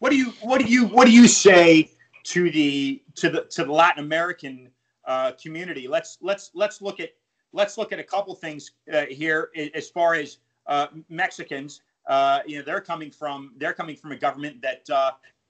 [0.00, 1.92] What do you what do you what do you say
[2.24, 4.70] to the to the to the Latin American
[5.06, 5.88] uh, community?
[5.88, 7.10] Let's let's let's look at
[7.52, 11.82] let's look at a couple things uh, here as far as uh, Mexicans.
[12.06, 14.88] Uh, you know, they're coming from they're coming from a government that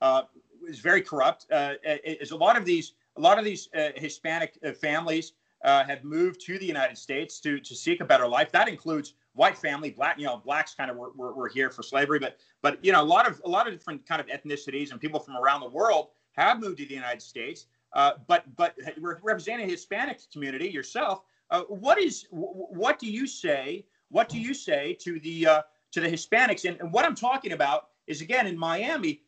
[0.00, 0.22] uh,
[0.68, 1.46] is very corrupt.
[1.50, 6.66] Is a lot of these a lot of these Hispanic families have moved to the
[6.66, 8.52] United States to to seek a better life.
[8.52, 11.82] That includes white family, black you know blacks kind of were, were, were here for
[11.82, 14.90] slavery, but but you know a lot of a lot of different kind of ethnicities
[14.90, 17.66] and people from around the world have moved to the United States.
[17.94, 23.85] Uh, but but representing Hispanic community yourself, uh, what is what do you say?
[24.11, 26.68] What do you say to the to the Hispanics?
[26.68, 29.22] And, and what I'm talking about is again in Miami,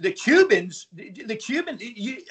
[0.00, 1.82] the Cubans, the, the Cubans,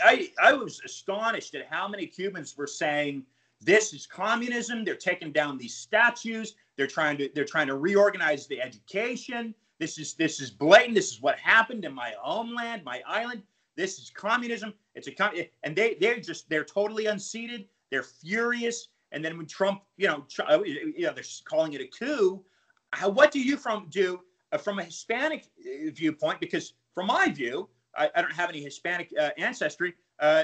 [0.03, 3.23] I, I was astonished at how many Cubans were saying
[3.61, 4.83] this is communism.
[4.83, 6.55] They're taking down these statues.
[6.75, 9.55] They're trying to they're trying to reorganize the education.
[9.79, 10.95] This is this is blatant.
[10.95, 13.43] This is what happened in my homeland, my island.
[13.75, 14.73] This is communism.
[14.95, 17.65] It's a and they they're just they're totally unseated.
[17.89, 18.89] They're furious.
[19.11, 20.25] And then when Trump, you know,
[20.65, 22.43] you know, they're calling it a coup.
[22.91, 24.19] How, what do you from do
[24.51, 26.39] uh, from a Hispanic uh, viewpoint?
[26.39, 29.93] Because from my view, I, I don't have any Hispanic uh, ancestry.
[30.19, 30.43] Uh,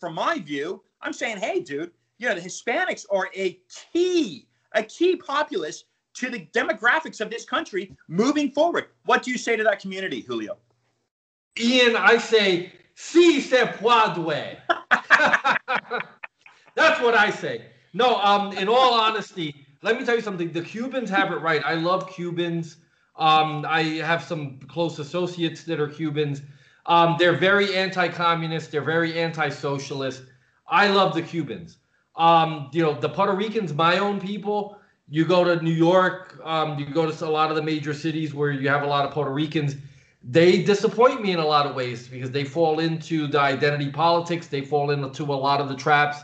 [0.00, 3.58] from my view, I'm saying, hey, dude, you know, the Hispanics are a
[3.92, 8.86] key, a key populace to the demographics of this country moving forward.
[9.04, 10.56] What do you say to that community, Julio?
[11.58, 13.62] Ian, I say, si se.
[16.74, 17.66] That's what I say.
[17.92, 20.52] No, um, in all honesty, let me tell you something.
[20.52, 21.62] The Cubans have it right.
[21.64, 22.76] I love Cubans.
[23.16, 26.40] Um, I have some close associates that are Cubans.
[26.86, 28.72] Um, they're very anti-communist.
[28.72, 30.22] They're very anti-socialist.
[30.66, 31.78] I love the Cubans.
[32.16, 34.78] Um, you know, the Puerto Ricans, my own people.
[35.08, 36.40] You go to New York.
[36.42, 39.04] Um, you go to a lot of the major cities where you have a lot
[39.04, 39.76] of Puerto Ricans.
[40.24, 44.46] They disappoint me in a lot of ways because they fall into the identity politics.
[44.46, 46.18] They fall into a lot of the traps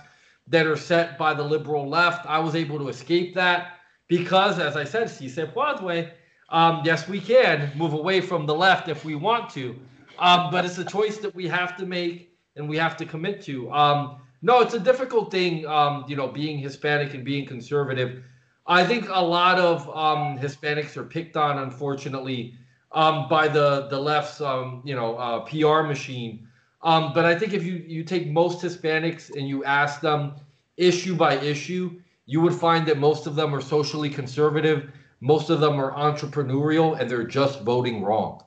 [0.46, 2.24] that are set by the liberal left.
[2.26, 6.12] I was able to escape that because, as I said, si se puede,
[6.50, 9.76] um, yes, we can move away from the left if we want to,
[10.18, 13.42] um, but it's a choice that we have to make and we have to commit
[13.42, 13.70] to.
[13.70, 18.24] Um, no, it's a difficult thing, um, you know, being Hispanic and being conservative.
[18.66, 22.54] I think a lot of um, Hispanics are picked on, unfortunately,
[22.92, 26.46] um, by the the left's, um, you know, uh, PR machine.
[26.82, 30.34] Um, but I think if you you take most Hispanics and you ask them
[30.76, 35.60] issue by issue, you would find that most of them are socially conservative most of
[35.60, 38.42] them are entrepreneurial and they're just voting wrong.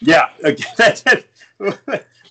[0.00, 0.30] Yeah,
[0.76, 1.28] that's it.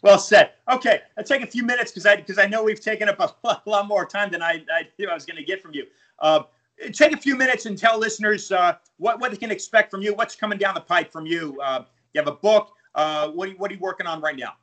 [0.02, 0.52] well said.
[0.72, 3.62] Okay, I'll take a few minutes because I because I know we've taken up a,
[3.70, 5.86] lot more time than I I knew I was going to get from you.
[6.20, 6.44] Uh,
[6.94, 10.14] take a few minutes and tell listeners uh, what what they can expect from you.
[10.14, 11.60] What's coming down the pipe from you?
[11.62, 12.74] Uh, you have a book.
[12.96, 14.54] Uh, what are you, what are you working on right now?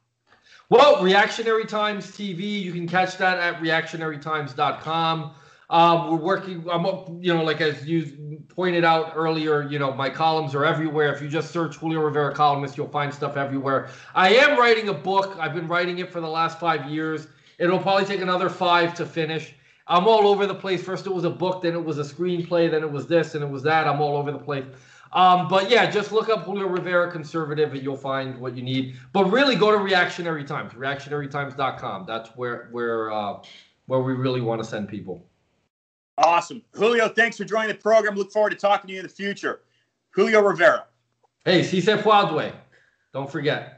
[0.71, 2.61] Well, Reactionary Times TV.
[2.63, 5.35] You can catch that at reactionarytimes.com.
[5.71, 6.65] Um, we're working.
[6.71, 6.85] I'm,
[7.23, 11.13] you know, like as you pointed out earlier, you know, my columns are everywhere.
[11.15, 13.89] If you just search Julio Rivera columnist, you'll find stuff everywhere.
[14.15, 15.37] I am writing a book.
[15.39, 17.29] I've been writing it for the last five years.
[17.59, 19.55] It'll probably take another five to finish.
[19.89, 20.83] I'm all over the place.
[20.83, 23.43] First it was a book, then it was a screenplay, then it was this, and
[23.43, 23.87] it was that.
[23.87, 24.67] I'm all over the place.
[25.13, 28.97] Um, but yeah, just look up Julio Rivera conservative and you'll find what you need.
[29.13, 32.05] But really go to Reactionary Times, reactionarytimes.com.
[32.07, 33.39] That's where where uh,
[33.87, 35.27] where we really want to send people.
[36.19, 36.63] Awesome.
[36.73, 38.17] Julio, thanks for joining the program.
[38.17, 39.61] Look forward to talking to you in the future.
[40.11, 40.85] Julio Rivera.
[41.45, 42.53] Hey, si se puede.
[43.15, 43.78] Don't forget.